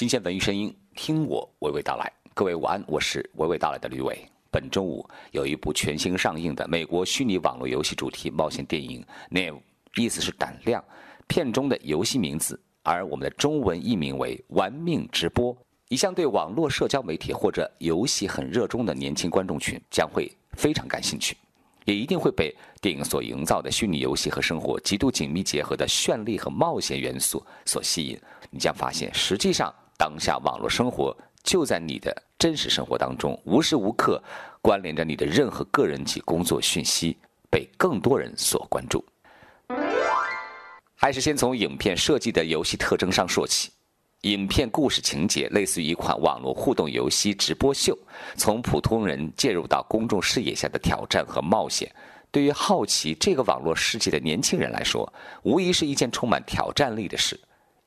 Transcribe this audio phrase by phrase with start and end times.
[0.00, 2.10] 新鲜文艺声音，听我娓娓道来。
[2.32, 4.26] 各位午安，我是娓娓道来的吕伟。
[4.50, 9.52] 本周五有一部全新上映的美国虚拟网络游戏主题冒险电影《Nave》，
[9.96, 10.82] 意思是胆量。
[11.28, 15.54] 片中的游戏名字，而我们的中文译名为《玩命直播》。
[15.90, 21.36] 一向对网络社交媒体或者游戏很热衷的年轻观众群将会非常感兴趣。
[21.84, 28.18] 也一定会被电影所营造的虚拟游戏和生活极度紧密结合的绚丽和冒险元素所吸引。
[28.50, 31.14] 你将发现，实际上当下网络生活
[31.44, 34.18] 就在你的真实生活当中，无时无刻
[34.62, 37.18] 关联着你的任何个人及工作讯息，
[37.50, 39.04] 被更多人所关注。
[40.94, 43.70] 还是先从影片设计的游戏特征上说起。
[44.22, 47.94] 影片故事情节类似于一款网络互动游戏直播秀，
[48.36, 51.94] 从普通人介入到公众视野下的挑战和冒险，
[52.30, 57.38] 对于好奇这个网络世界的年轻人来说，无疑是一件充满挑战力的事。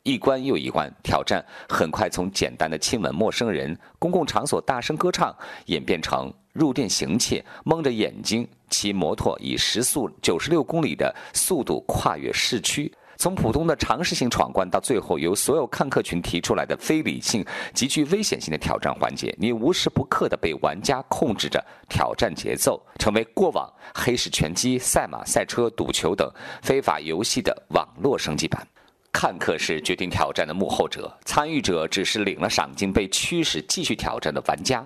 [0.04, 5.34] 一关又一关，挑战很快从简单的亲吻陌生人、公共场所大声歌唱，
[5.68, 12.94] 演变成入店行窃、蒙着眼睛骑摩托以时速九十六公里的速度跨越市区。
[13.16, 26.30] 从普通的尝试性闯关到最后由所有看客群提出来的非理性、极具危险性的挑战环节，你无时不刻的被玩家控制着挑战节奏，成为过往黑市拳击、赛马、赛车、赌球等
[26.62, 28.68] 非法游戏的网络升级版。
[29.14, 34.86] 看客是决定挑战的幕后者，参与者只是领了赏金被驱使继续挑战的玩家。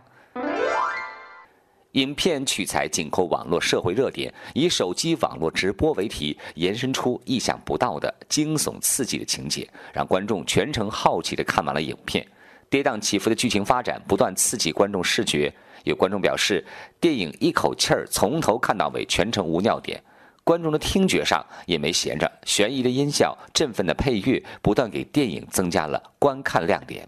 [1.93, 12.23] 影片取材紧扣网络社会热点，以手机网络直播为题，延伸出意想不到的惊悚刺激的情节，让观众全程好奇地看完了影片。
[12.69, 15.51] 跌宕起伏的剧情发展不断刺激观众视觉。
[15.85, 16.63] 有观众表示，
[16.99, 20.03] 电影一口气儿从头看到尾，全程无尿点。
[20.47, 27.05] 观众的听觉上也没闲着，悬疑的音效、振奋的配乐，不断给电影增加了观看亮点。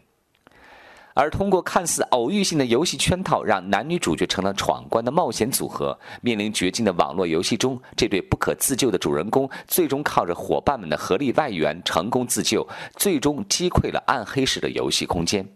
[1.14, 5.98] 而通过看似偶遇性的游戏圈套，让男女主角成了闯关的冒险组合。
[6.20, 12.68] 面临绝境的网络游戏中，这对不可自救的主人公，最终靠着伙伴们的合力外援成功自救，
[12.98, 15.48] 最终击溃了暗黑式的游戏空间。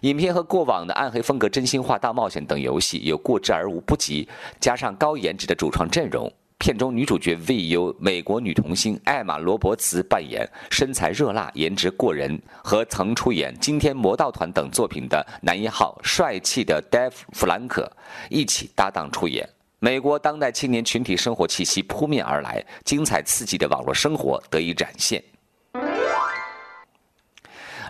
[0.00, 4.26] 影片和过往的暗黑风格、真心话大冒险等游戏有过之而无不及，
[4.58, 6.32] 加上高颜值的主创阵容。
[6.62, 17.90] 片中女主角 V 由美国女童星艾玛罗伯茨扮演，身材热辣、颜值过人，和曾出演《惊天魔盗团》等作品的男一号帅气的 Dave 弗兰克
[18.30, 19.48] 一起搭档出演。
[19.80, 25.20] 美国当代青年群体生活气息扑面而来，精彩刺激的网络生活得以展现。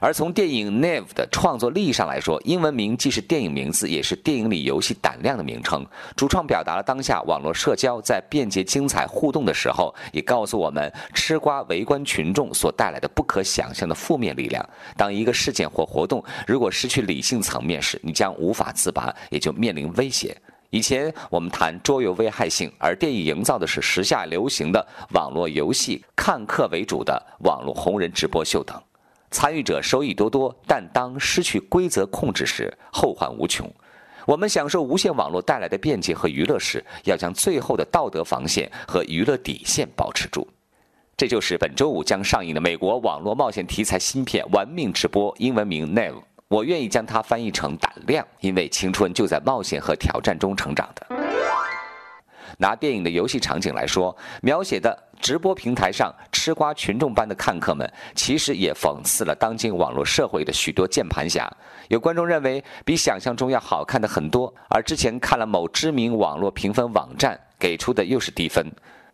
[0.02, 5.86] 而从电影《Nave》的创作利益上来说，英文名既是电影名字，也是电影里游戏胆量的名称。
[6.16, 14.68] 主创表达了当下网络社交在便捷、精彩互动的时候，也告诉我们吃瓜围观群众所带来的不可想象的负面力量。
[14.96, 20.36] 当一个事件或活动如果失去理性层面时，你将无法自拔，也就面临威胁。
[20.70, 24.84] 以前我们谈桌游危害性，而电影营造的是时下流行的
[25.14, 28.76] 网络游戏看客为主的网络红人直播秀等。
[29.32, 33.69] 参与者收益多多，但当失去规则控制时，后患无穷。
[34.25, 40.47] 我们享受无线网络带来的便捷和娱乐时，要将最后的道德防线和娱乐底线保持住。
[41.16, 46.12] 这就是本周五将上映的美国网络冒险题材新片《玩命直播》，英文名《Nave》。
[46.49, 51.22] 我愿意将它翻译成“胆量”，因为青春就在冒险和挑战中成长的。
[52.58, 61.50] 拿电影的游戏场景来说，描写的直播平台上吃瓜群众般的看客们，其实也讽刺了当今网络社会的许多键盘侠。
[61.88, 68.64] 有观众认为比想象中要好看的很多，而之前看了某知名网络评分网站给出的又是低分。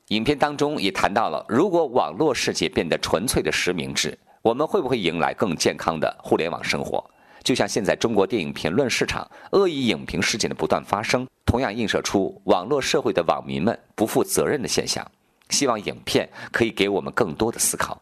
[0.09, 7.05] 影片当中也谈到了，如果网络世界变得纯粹的实名制，我们会不会迎来更健康的互联网生活？
[7.49, 15.03] 就像现在中国电影评论市场恶意影评事件的不断发生，同样映射出网络社会的网民们不负责任的现象。
[15.49, 17.99] 希望影片可以给我们更多的思考。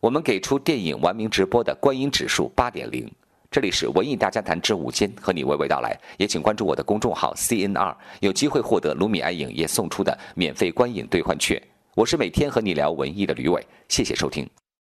[0.00, 3.08] 我们给出电影《玩名直播》的观影指数八点零。
[3.48, 5.96] 这里是文艺大家谈之午间，和你娓娓道来。
[6.16, 11.62] 也请关注我的公众号 CNR，有机会获得卢米埃影业送出的免费观影兑换券。
[11.94, 14.50] 我是每天和你聊文艺的吕伟，谢谢收听。